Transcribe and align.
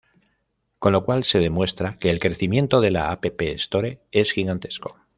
Con 0.79 0.93
lo 0.93 1.05
cual 1.05 1.23
se 1.25 1.37
demuestra 1.37 1.93
que 1.99 2.09
el 2.09 2.19
crecimiento 2.19 2.81
de 2.81 2.89
la 2.89 3.11
App 3.11 3.23
Store 3.39 4.01
es 4.11 4.31
gigantesco. 4.31 4.95